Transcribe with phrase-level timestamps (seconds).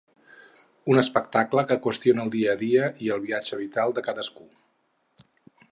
[0.93, 4.49] Un espectacle que qüestiona el dia a dia i el viatge vital de cadascú.